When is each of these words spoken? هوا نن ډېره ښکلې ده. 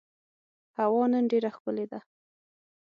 هوا 0.79 1.03
نن 1.11 1.23
ډېره 1.31 1.49
ښکلې 1.55 1.85
ده. 1.91 1.99